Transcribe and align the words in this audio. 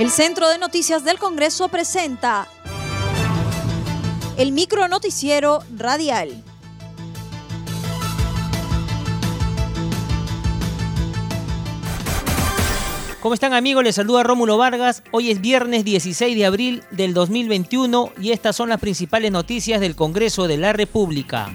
El 0.00 0.08
Centro 0.08 0.48
de 0.48 0.56
Noticias 0.56 1.04
del 1.04 1.18
Congreso 1.18 1.68
presenta 1.68 2.48
el 4.38 4.50
micro 4.50 4.88
noticiero 4.88 5.62
radial. 5.76 6.42
¿Cómo 13.20 13.34
están 13.34 13.52
amigos? 13.52 13.84
Les 13.84 13.96
saluda 13.96 14.22
Rómulo 14.22 14.56
Vargas. 14.56 15.02
Hoy 15.12 15.30
es 15.30 15.42
viernes 15.42 15.84
16 15.84 16.34
de 16.34 16.46
abril 16.46 16.82
del 16.92 17.12
2021 17.12 18.12
y 18.22 18.30
estas 18.30 18.56
son 18.56 18.70
las 18.70 18.80
principales 18.80 19.30
noticias 19.30 19.82
del 19.82 19.96
Congreso 19.96 20.48
de 20.48 20.56
la 20.56 20.72
República. 20.72 21.54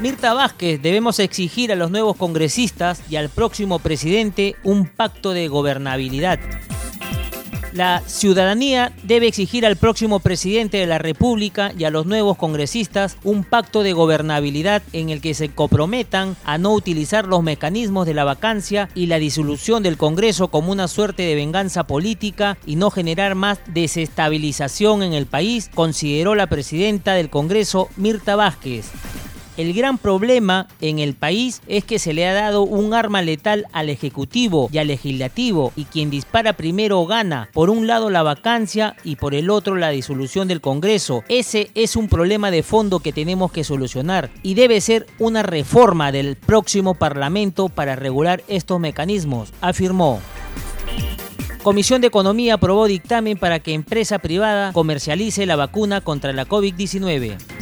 Mirta 0.00 0.34
Vázquez, 0.34 0.82
debemos 0.82 1.20
exigir 1.20 1.70
a 1.70 1.76
los 1.76 1.92
nuevos 1.92 2.16
congresistas 2.16 3.00
y 3.08 3.14
al 3.14 3.28
próximo 3.28 3.78
presidente 3.78 4.56
un 4.64 4.88
pacto 4.88 5.30
de 5.30 5.46
gobernabilidad. 5.46 6.40
La 7.76 8.02
ciudadanía 8.06 8.90
debe 9.02 9.26
exigir 9.26 9.66
al 9.66 9.76
próximo 9.76 10.20
presidente 10.20 10.78
de 10.78 10.86
la 10.86 10.96
República 10.96 11.72
y 11.78 11.84
a 11.84 11.90
los 11.90 12.06
nuevos 12.06 12.38
congresistas 12.38 13.18
un 13.22 13.44
pacto 13.44 13.82
de 13.82 13.92
gobernabilidad 13.92 14.82
en 14.94 15.10
el 15.10 15.20
que 15.20 15.34
se 15.34 15.50
comprometan 15.50 16.36
a 16.46 16.56
no 16.56 16.72
utilizar 16.72 17.26
los 17.26 17.42
mecanismos 17.42 18.06
de 18.06 18.14
la 18.14 18.24
vacancia 18.24 18.88
y 18.94 19.08
la 19.08 19.18
disolución 19.18 19.82
del 19.82 19.98
Congreso 19.98 20.48
como 20.48 20.72
una 20.72 20.88
suerte 20.88 21.24
de 21.24 21.34
venganza 21.34 21.84
política 21.84 22.56
y 22.64 22.76
no 22.76 22.90
generar 22.90 23.34
más 23.34 23.60
desestabilización 23.66 25.02
en 25.02 25.12
el 25.12 25.26
país, 25.26 25.70
consideró 25.74 26.34
la 26.34 26.46
presidenta 26.46 27.12
del 27.12 27.28
Congreso, 27.28 27.90
Mirta 27.98 28.36
Vázquez. 28.36 28.90
El 29.56 29.72
gran 29.72 29.96
problema 29.96 30.68
en 30.82 30.98
el 30.98 31.14
país 31.14 31.62
es 31.66 31.84
que 31.84 31.98
se 31.98 32.12
le 32.12 32.26
ha 32.26 32.34
dado 32.34 32.62
un 32.62 32.92
arma 32.92 33.22
letal 33.22 33.66
al 33.72 33.88
Ejecutivo 33.88 34.68
y 34.70 34.76
al 34.76 34.88
Legislativo 34.88 35.72
y 35.76 35.86
quien 35.86 36.10
dispara 36.10 36.52
primero 36.52 37.06
gana. 37.06 37.48
Por 37.54 37.70
un 37.70 37.86
lado 37.86 38.10
la 38.10 38.22
vacancia 38.22 38.96
y 39.02 39.16
por 39.16 39.34
el 39.34 39.48
otro 39.48 39.76
la 39.76 39.88
disolución 39.88 40.46
del 40.46 40.60
Congreso. 40.60 41.24
Ese 41.28 41.70
es 41.74 41.96
un 41.96 42.08
problema 42.08 42.50
de 42.50 42.62
fondo 42.62 43.00
que 43.00 43.14
tenemos 43.14 43.50
que 43.50 43.64
solucionar 43.64 44.30
y 44.42 44.54
debe 44.54 44.82
ser 44.82 45.06
una 45.18 45.42
reforma 45.42 46.12
del 46.12 46.36
próximo 46.36 46.92
Parlamento 46.94 47.70
para 47.70 47.96
regular 47.96 48.42
estos 48.48 48.78
mecanismos, 48.78 49.54
afirmó. 49.62 50.20
Comisión 51.62 52.02
de 52.02 52.08
Economía 52.08 52.54
aprobó 52.54 52.86
dictamen 52.86 53.38
para 53.38 53.58
que 53.60 53.72
empresa 53.72 54.18
privada 54.18 54.72
comercialice 54.72 55.46
la 55.46 55.56
vacuna 55.56 56.02
contra 56.02 56.32
la 56.32 56.46
COVID-19. 56.46 57.55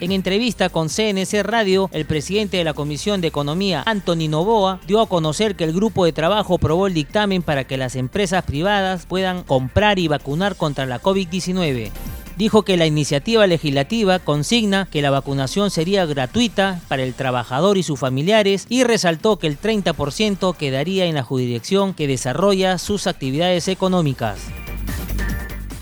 En 0.00 0.12
entrevista 0.12 0.68
con 0.68 0.88
CNC 0.88 1.42
Radio, 1.42 1.90
el 1.92 2.04
presidente 2.04 2.56
de 2.56 2.62
la 2.62 2.72
Comisión 2.72 3.20
de 3.20 3.26
Economía, 3.26 3.82
Anthony 3.84 4.28
Novoa, 4.28 4.78
dio 4.86 5.00
a 5.00 5.08
conocer 5.08 5.56
que 5.56 5.64
el 5.64 5.72
grupo 5.72 6.04
de 6.04 6.12
trabajo 6.12 6.54
aprobó 6.54 6.86
el 6.86 6.94
dictamen 6.94 7.42
para 7.42 7.64
que 7.64 7.76
las 7.76 7.96
empresas 7.96 8.44
privadas 8.44 9.06
puedan 9.06 9.42
comprar 9.42 9.98
y 9.98 10.06
vacunar 10.06 10.54
contra 10.54 10.86
la 10.86 11.02
COVID-19 11.02 11.90
dijo 12.36 12.62
que 12.62 12.76
la 12.76 12.86
iniciativa 12.86 13.48
legislativa 13.48 14.20
consigna 14.20 14.86
que 14.88 15.02
la 15.02 15.10
vacunación 15.10 15.72
sería 15.72 16.06
gratuita 16.06 16.80
para 16.86 17.02
el 17.02 17.14
trabajador 17.14 17.76
y 17.76 17.82
sus 17.82 17.98
familiares 17.98 18.64
y 18.68 18.84
resaltó 18.84 19.40
que 19.40 19.48
el 19.48 19.60
30% 19.60 20.56
quedaría 20.56 21.06
en 21.06 21.16
la 21.16 21.24
jurisdicción 21.24 21.94
que 21.94 22.06
desarrolla 22.06 22.78
sus 22.78 23.08
actividades 23.08 23.66
económicas. 23.66 24.38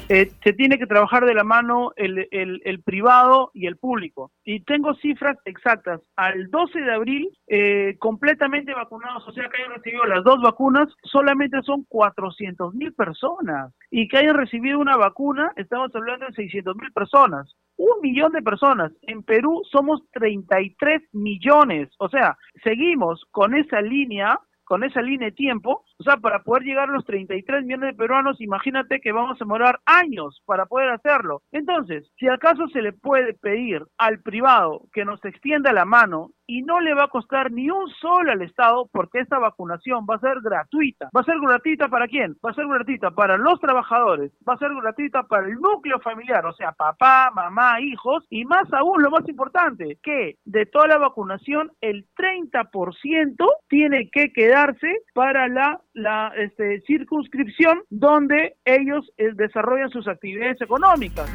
Eh, 0.09 0.31
se 0.43 0.53
tiene 0.53 0.79
que 0.79 0.87
trabajar 0.87 1.25
de 1.25 1.35
la 1.35 1.43
mano 1.43 1.93
el, 1.97 2.29
el, 2.31 2.83
privado 2.83 3.51
y 3.55 3.67
el 3.67 3.77
público. 3.77 4.31
Y 4.45 4.61
tengo 4.61 4.95
cifras 4.95 5.37
exactas. 5.45 6.01
Al 6.15 6.49
12 6.51 6.81
de 6.81 6.93
abril, 6.93 7.29
eh, 7.49 7.97
completamente 7.99 8.73
vacunados, 8.73 9.27
o 9.27 9.33
sea, 9.33 9.49
que 9.49 9.63
hayan 9.63 9.75
recibido 9.75 10.05
las 10.05 10.23
dos 10.23 10.41
vacunas, 10.41 10.89
solamente 11.03 11.61
son 11.63 11.85
400 11.89 12.75
mil 12.75 12.93
personas. 12.93 13.73
Y 13.91 14.07
que 14.09 14.19
hayan 14.19 14.37
recibido 14.37 14.79
una 14.79 14.97
vacuna, 14.97 15.53
estamos 15.57 15.95
hablando 15.95 16.27
de 16.27 16.35
600 16.35 16.77
mil 16.77 16.93
personas. 16.93 17.57
Un 17.77 18.01
millón 18.01 18.33
de 18.33 18.43
personas. 18.43 18.93
En 19.03 19.23
Perú 19.23 19.63
somos 19.71 20.03
33 20.13 21.03
millones. 21.13 21.89
O 21.99 22.09
sea, 22.09 22.37
seguimos 22.63 23.25
con 23.33 23.55
esa 23.55 23.81
línea 23.81 24.39
con 24.67 24.83
esa 24.83 25.01
línea 25.01 25.29
de 25.29 25.33
tiempo, 25.33 25.85
o 25.99 26.03
sea, 26.03 26.17
para 26.17 26.43
poder 26.43 26.65
llegar 26.65 26.89
a 26.89 26.93
los 26.93 27.05
33 27.05 27.65
millones 27.65 27.91
de 27.91 27.97
peruanos, 27.97 28.41
imagínate 28.41 29.01
que 29.01 29.13
vamos 29.13 29.37
a 29.37 29.45
demorar 29.45 29.81
años 29.87 30.43
para 30.45 30.67
poder 30.67 30.91
hacerlo. 30.91 31.43
Entonces, 31.53 32.11
si 32.19 32.29
acaso 32.29 32.69
se 32.69 32.83
le 32.83 32.93
puede 32.93 33.35
pedir 33.35 33.85
al 33.99 34.21
privado 34.21 34.83
que 34.93 35.05
nos 35.05 35.25
extienda 35.25 35.73
la 35.73 35.85
mano 35.85 36.31
y 36.47 36.63
no 36.63 36.81
le 36.81 36.95
va 36.95 37.05
a 37.05 37.09
costar 37.09 37.51
ni 37.51 37.71
un 37.71 37.89
sol 38.01 38.29
al 38.31 38.43
Estado 38.43 38.89
porque 38.93 39.21
esta 39.21 39.39
vacunación 39.39 40.07
va 40.09 40.17
a 40.17 40.21
ser 40.21 40.41
gratuita. 40.41 41.11
¿Va 41.17 41.21
a 41.21 41.25
ser 41.25 41.41
gratuita 41.41 41.89
para 41.89 42.07
quién? 42.07 42.37
Va 42.45 42.51
a 42.51 42.55
ser 42.55 42.67
gratuita 42.67 43.11
para 43.11 43.37
los 43.37 43.61
trabajadores, 43.61 44.33
va 44.49 44.55
a 44.55 44.59
ser 44.59 44.71
gratuita 44.75 45.25
para 45.25 45.47
el 45.49 45.55
núcleo 45.55 45.99
familiar, 46.01 46.47
o 46.47 46.53
sea, 46.53 46.73
papá, 46.73 47.31
mamá, 47.35 47.81
hijos, 47.81 48.25
y 48.31 48.45
más 48.45 48.73
aún, 48.73 49.03
lo 49.03 49.11
más 49.11 49.29
importante, 49.29 49.99
que 50.03 50.37
de 50.45 50.67
toda 50.67 50.87
la 50.87 50.99
vacunación, 50.99 51.73
el 51.81 52.07
30% 52.17 53.47
tiene 53.69 54.09
que 54.11 54.33
quedarse 54.33 55.01
para 55.15 55.49
la, 55.49 55.81
la 55.97 56.31
este, 56.37 56.83
circunscripción 56.87 57.83
donde 57.91 58.57
ellos 58.65 59.11
eh, 59.17 59.31
desarrollan 59.35 59.91
sus 59.91 60.07
actividades 60.07 60.61
económicas 60.61 61.29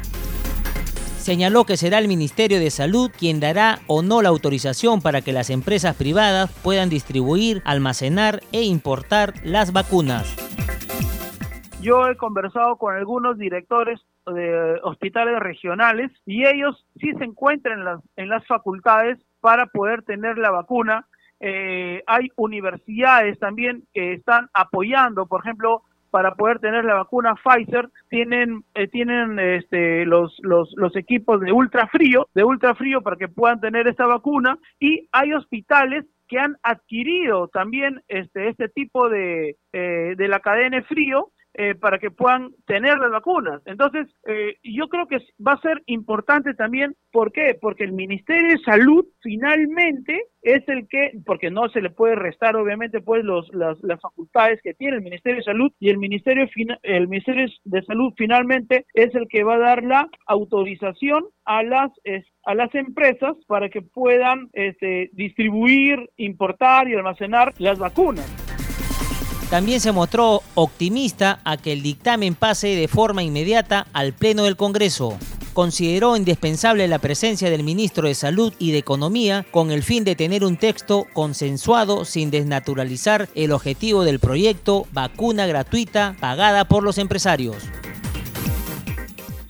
señaló 1.22 1.64
que 1.64 1.76
será 1.76 1.98
el 1.98 2.08
Ministerio 2.08 2.58
de 2.58 2.70
Salud 2.70 3.08
quien 3.16 3.38
dará 3.38 3.78
o 3.86 4.02
no 4.02 4.22
la 4.22 4.28
autorización 4.28 5.00
para 5.00 5.20
que 5.20 5.32
las 5.32 5.50
empresas 5.50 5.96
privadas 5.96 6.50
puedan 6.64 6.88
distribuir, 6.88 7.62
almacenar 7.64 8.40
e 8.50 8.62
importar 8.62 9.34
las 9.44 9.72
vacunas. 9.72 10.36
Yo 11.80 12.08
he 12.08 12.16
conversado 12.16 12.76
con 12.76 12.96
algunos 12.96 13.38
directores 13.38 14.00
de 14.26 14.80
hospitales 14.82 15.38
regionales 15.38 16.10
y 16.26 16.44
ellos 16.44 16.84
sí 17.00 17.12
se 17.18 17.24
encuentran 17.24 17.78
en 17.78 17.84
las, 17.84 18.00
en 18.16 18.28
las 18.28 18.44
facultades 18.46 19.18
para 19.40 19.66
poder 19.66 20.02
tener 20.02 20.38
la 20.38 20.50
vacuna. 20.50 21.06
Eh, 21.44 22.04
hay 22.06 22.28
universidades 22.36 23.36
también 23.40 23.82
que 23.92 24.12
están 24.12 24.48
apoyando, 24.54 25.26
por 25.26 25.40
ejemplo, 25.40 25.82
para 26.12 26.36
poder 26.36 26.60
tener 26.60 26.84
la 26.84 26.94
vacuna 26.94 27.34
Pfizer 27.34 27.88
tienen 28.08 28.62
eh, 28.74 28.86
tienen 28.86 29.38
este, 29.40 30.04
los, 30.04 30.36
los, 30.42 30.72
los 30.76 30.94
equipos 30.94 31.40
de 31.40 31.50
ultrafrío, 31.50 32.28
de 32.34 32.44
ultrafrío 32.44 33.02
para 33.02 33.16
que 33.16 33.26
puedan 33.26 33.60
tener 33.60 33.88
esta 33.88 34.06
vacuna 34.06 34.56
y 34.78 35.08
hay 35.10 35.32
hospitales 35.32 36.04
que 36.28 36.38
han 36.38 36.56
adquirido 36.62 37.48
también 37.48 38.02
este 38.06 38.48
este 38.48 38.68
tipo 38.68 39.08
de 39.08 39.56
eh, 39.72 40.14
de 40.16 40.28
la 40.28 40.38
cadena 40.38 40.76
de 40.76 40.82
frío 40.84 41.32
eh, 41.54 41.74
para 41.74 41.98
que 41.98 42.10
puedan 42.10 42.54
tener 42.66 42.98
las 42.98 43.10
vacunas. 43.10 43.60
Entonces, 43.66 44.08
eh, 44.26 44.56
yo 44.62 44.88
creo 44.88 45.06
que 45.06 45.18
va 45.46 45.52
a 45.52 45.60
ser 45.60 45.82
importante 45.84 46.54
también, 46.54 46.96
¿por 47.10 47.30
qué? 47.30 47.58
Porque 47.60 47.84
el 47.84 47.92
Ministerio 47.92 48.52
de 48.52 48.62
Salud 48.64 49.04
finalmente 49.20 50.28
es 50.40 50.66
el 50.68 50.88
que, 50.88 51.12
porque 51.26 51.50
no 51.50 51.68
se 51.68 51.82
le 51.82 51.90
puede 51.90 52.14
restar 52.14 52.56
obviamente 52.56 53.02
pues 53.02 53.22
los, 53.22 53.52
las, 53.52 53.76
las 53.82 54.00
facultades 54.00 54.60
que 54.62 54.72
tiene 54.72 54.96
el 54.96 55.02
Ministerio 55.02 55.38
de 55.38 55.44
Salud 55.44 55.72
y 55.78 55.90
el 55.90 55.98
Ministerio, 55.98 56.48
el 56.82 57.08
Ministerio 57.08 57.46
de 57.64 57.82
Salud 57.82 58.14
finalmente 58.16 58.86
es 58.94 59.14
el 59.14 59.28
que 59.28 59.44
va 59.44 59.56
a 59.56 59.58
dar 59.58 59.82
la 59.84 60.08
autorización 60.26 61.26
a 61.44 61.62
las, 61.62 61.90
a 62.44 62.54
las 62.54 62.74
empresas 62.74 63.36
para 63.46 63.68
que 63.68 63.82
puedan 63.82 64.48
este, 64.54 65.10
distribuir, 65.12 66.10
importar 66.16 66.88
y 66.88 66.94
almacenar 66.94 67.52
las 67.58 67.78
vacunas. 67.78 68.41
También 69.52 69.80
se 69.80 69.92
mostró 69.92 70.40
optimista 70.54 71.40
a 71.44 71.58
que 71.58 71.74
el 71.74 71.82
dictamen 71.82 72.34
pase 72.34 72.68
de 72.68 72.88
forma 72.88 73.22
inmediata 73.22 73.84
al 73.92 74.14
Pleno 74.14 74.44
del 74.44 74.56
Congreso. 74.56 75.18
Consideró 75.52 76.16
indispensable 76.16 76.88
la 76.88 76.98
presencia 76.98 77.50
del 77.50 77.62
ministro 77.62 78.08
de 78.08 78.14
Salud 78.14 78.54
y 78.58 78.72
de 78.72 78.78
Economía 78.78 79.44
con 79.50 79.70
el 79.70 79.82
fin 79.82 80.04
de 80.04 80.16
tener 80.16 80.42
un 80.42 80.56
texto 80.56 81.04
consensuado 81.12 82.06
sin 82.06 82.30
desnaturalizar 82.30 83.28
el 83.34 83.52
objetivo 83.52 84.04
del 84.04 84.20
proyecto 84.20 84.86
vacuna 84.90 85.46
gratuita 85.46 86.16
pagada 86.18 86.64
por 86.64 86.82
los 86.82 86.96
empresarios 86.96 87.70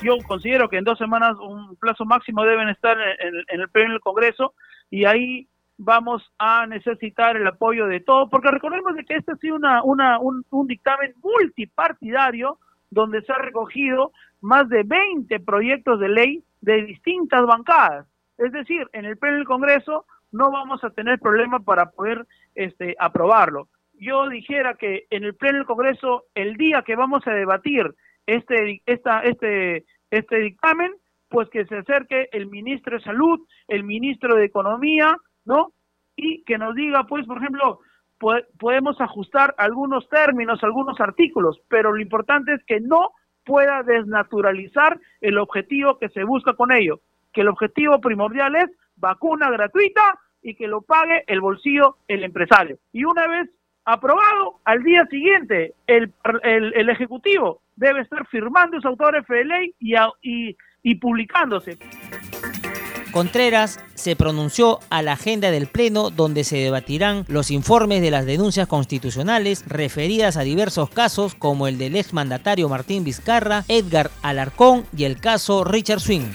yo 0.02 0.16
considero 0.26 0.68
que 0.68 0.78
en 0.78 0.84
dos 0.84 0.98
semanas 0.98 1.36
un 1.40 1.76
plazo 1.76 2.04
máximo 2.04 2.44
deben 2.44 2.68
estar 2.68 2.96
en, 2.98 3.60
el 3.60 3.68
pleno 3.68 3.92
del 3.92 4.00
Congreso 4.00 4.52
y 4.90 5.04
ahí 5.04 5.46
vamos 5.78 6.22
a 6.38 6.66
necesitar 6.66 7.36
el 7.36 7.46
apoyo 7.46 7.86
de 7.86 8.00
todos, 8.00 8.28
porque 8.30 8.50
recordemos 8.50 8.94
de 8.94 9.04
que 9.04 9.14
este 9.16 9.32
ha 9.32 9.36
sido 9.36 9.56
una, 9.56 9.82
una, 9.82 10.18
un, 10.18 10.66
dictamen 10.66 11.14
multipartidario 11.22 12.58
donde 12.90 13.22
se 13.22 13.32
ha 13.32 13.38
recogido 13.38 14.12
más 14.40 14.68
de 14.68 14.82
20 14.84 15.40
proyectos 15.40 15.98
de 15.98 16.08
ley 16.08 16.44
de 16.60 16.84
distintas 16.84 17.44
bancadas. 17.46 18.06
Es 18.38 18.52
decir, 18.52 18.88
en 18.92 19.04
el 19.04 19.16
pleno 19.16 19.36
del 19.36 19.46
Congreso 19.46 20.06
no 20.30 20.50
vamos 20.50 20.82
a 20.84 20.90
tener 20.90 21.18
problema 21.18 21.60
para 21.60 21.90
poder 21.90 22.26
este, 22.54 22.96
aprobarlo. 22.98 23.68
Yo 23.94 24.28
dijera 24.28 24.74
que 24.74 25.06
en 25.10 25.24
el 25.24 25.34
pleno 25.34 25.58
del 25.58 25.66
Congreso, 25.66 26.24
el 26.34 26.56
día 26.56 26.82
que 26.82 26.96
vamos 26.96 27.26
a 27.26 27.32
debatir 27.32 27.94
este, 28.26 28.82
esta, 28.86 29.20
este, 29.20 29.84
este 30.10 30.36
dictamen, 30.38 30.92
pues 31.28 31.48
que 31.48 31.64
se 31.66 31.78
acerque 31.78 32.28
el 32.32 32.46
ministro 32.46 32.98
de 32.98 33.04
Salud, 33.04 33.40
el 33.68 33.84
ministro 33.84 34.36
de 34.36 34.44
Economía, 34.44 35.16
¿no? 35.44 35.72
Y 36.16 36.42
que 36.44 36.58
nos 36.58 36.74
diga, 36.74 37.04
pues, 37.04 37.26
por 37.26 37.38
ejemplo, 37.38 37.80
podemos 38.58 39.00
ajustar 39.00 39.54
algunos 39.58 40.08
términos, 40.08 40.62
algunos 40.62 41.00
artículos, 41.00 41.60
pero 41.68 41.92
lo 41.92 42.00
importante 42.00 42.54
es 42.54 42.64
que 42.64 42.80
no 42.80 43.10
pueda 43.44 43.82
desnaturalizar 43.82 44.98
el 45.20 45.38
objetivo 45.38 45.98
que 45.98 46.08
se 46.10 46.24
busca 46.24 46.54
con 46.54 46.72
ello, 46.72 47.00
que 47.32 47.40
el 47.40 47.48
objetivo 47.48 48.00
primordial 48.00 48.54
es 48.56 48.70
vacuna 48.96 49.50
gratuita 49.50 50.18
y 50.42 50.54
que 50.54 50.68
lo 50.68 50.82
pague 50.82 51.24
el 51.26 51.40
bolsillo 51.40 51.96
el 52.08 52.24
empresario. 52.24 52.78
Y 52.92 53.04
una 53.04 53.26
vez 53.26 53.50
aprobado, 53.84 54.60
al 54.64 54.82
día 54.82 55.04
siguiente 55.06 55.74
el, 55.86 56.12
el, 56.42 56.88
Ejecutivo 56.88 57.62
debe 57.76 58.00
estar 58.00 58.26
firmando 58.26 58.76
esa 58.76 58.88
autor 58.88 59.24
de 59.26 59.44
ley 59.44 59.74
y, 59.80 59.94
y, 60.22 60.56
y 60.82 60.94
publicándose. 60.96 61.78
Contreras 63.12 63.78
se 63.94 64.16
pronunció 64.16 64.80
a 64.90 65.02
la 65.02 65.12
agenda 65.12 65.50
del 65.50 65.68
Pleno 65.68 66.10
donde 66.10 66.44
se 66.44 66.56
debatirán 66.56 67.24
los 67.28 67.50
informes 67.50 68.00
de 68.00 68.10
las 68.10 68.24
denuncias 68.24 68.66
constitucionales 68.66 69.64
referidas 69.68 70.36
a 70.36 70.42
diversos 70.42 70.88
casos 70.88 71.34
como 71.34 71.68
el 71.68 71.78
del 71.78 71.96
exmandatario 71.96 72.68
Martín 72.70 73.04
Vizcarra, 73.04 73.64
Edgar 73.68 74.10
Alarcón 74.22 74.86
y 74.96 75.04
el 75.04 75.20
caso 75.20 75.62
Richard 75.62 76.00
Swing. 76.00 76.32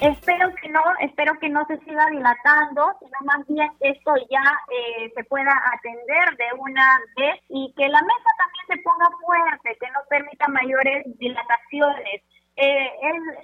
Espero 0.00 0.48
que 0.62 0.68
no, 0.70 0.80
espero 1.00 1.38
que 1.40 1.48
no 1.50 1.66
se 1.66 1.76
siga 1.80 2.06
dilatando, 2.10 2.86
sino 3.00 3.18
más 3.24 3.46
bien 3.48 3.68
que 3.80 3.90
esto 3.90 4.12
ya 4.30 4.42
eh, 4.72 5.12
se 5.14 5.24
pueda 5.24 5.52
atender 5.74 6.36
de 6.38 6.58
una 6.58 6.98
vez 7.18 7.38
y 7.50 7.74
que 7.76 7.86
la 7.88 8.00
mesa 8.00 8.30
también 8.38 8.66
se 8.68 8.82
ponga 8.82 9.10
fuerte, 9.26 9.76
que 9.78 9.90
no 9.90 10.00
permita 10.08 10.48
mayores 10.48 11.04
dilataciones. 11.18 12.22
Eh, 12.62 12.90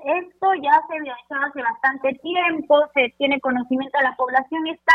esto 0.04 0.54
ya 0.62 0.78
se 0.88 0.98
realizó 0.98 1.34
hace 1.48 1.62
bastante 1.62 2.12
tiempo, 2.20 2.86
se 2.94 3.14
tiene 3.16 3.40
conocimiento, 3.40 3.98
la 4.02 4.14
población 4.14 4.66
está 4.66 4.94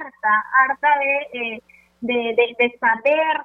harta, 0.00 0.44
harta 0.66 0.88
de, 0.98 1.54
eh, 1.54 1.62
de, 2.00 2.56
de 2.58 2.78
saber 2.80 3.44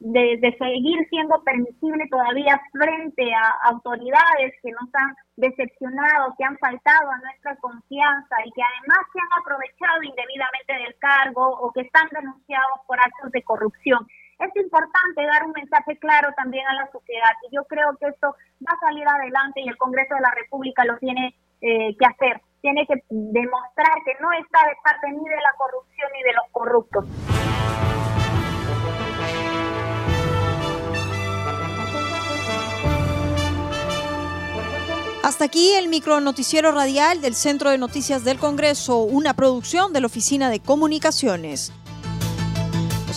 de, 0.00 0.56
seguir 0.58 1.08
siendo 1.08 1.42
permisible 1.42 2.06
todavía 2.10 2.60
frente 2.72 3.32
a 3.34 3.70
autoridades 3.70 4.52
que 4.62 4.70
nos 4.72 4.88
han 4.94 5.14
decepcionado, 5.36 6.34
que 6.36 6.44
han 6.44 6.58
faltado 6.58 7.10
a 7.10 7.18
nuestra 7.18 7.56
confianza 7.56 8.36
y 8.44 8.52
que 8.52 8.62
además 8.62 8.98
se 9.12 9.20
han 9.20 9.40
aprovechado 9.40 10.02
indebidamente 10.02 10.72
del 10.72 10.96
cargo 10.98 11.48
o 11.60 11.72
que 11.72 11.82
están 11.82 12.08
denunciados 12.12 12.80
por 12.86 12.98
actos 12.98 13.32
de 13.32 13.42
corrupción. 13.42 14.06
Es 14.40 14.56
importante 14.56 15.22
dar 15.26 15.44
un 15.44 15.52
mensaje 15.52 15.98
claro 15.98 16.30
también 16.34 16.66
a 16.66 16.72
la 16.72 16.90
sociedad 16.90 17.32
y 17.46 17.54
yo 17.54 17.62
creo 17.64 17.94
que 18.00 18.08
esto 18.08 18.34
va 18.66 18.72
a 18.72 18.80
salir 18.80 19.06
adelante 19.06 19.60
y 19.60 19.68
el 19.68 19.76
Congreso 19.76 20.14
de 20.14 20.22
la 20.22 20.30
República 20.30 20.82
lo 20.86 20.96
tiene 20.96 21.34
eh, 21.60 21.94
que 21.98 22.06
hacer. 22.06 22.40
Tiene 22.62 22.86
que 22.86 22.94
demostrar 23.10 23.98
que 24.02 24.14
no 24.18 24.32
está 24.32 24.66
de 24.66 24.76
parte 24.82 25.10
ni 25.12 25.28
de 25.28 25.36
la 25.36 25.52
corrupción 25.58 26.10
ni 26.14 26.22
de 26.22 26.32
los 26.32 26.44
corruptos. 26.52 27.04
Hasta 35.22 35.44
aquí 35.44 35.74
el 35.74 35.88
micro 35.88 36.20
noticiero 36.20 36.72
radial 36.72 37.20
del 37.20 37.34
Centro 37.34 37.70
de 37.70 37.76
Noticias 37.76 38.24
del 38.24 38.38
Congreso, 38.38 39.02
una 39.02 39.34
producción 39.34 39.92
de 39.92 40.00
la 40.00 40.06
Oficina 40.06 40.48
de 40.48 40.60
Comunicaciones. 40.60 41.74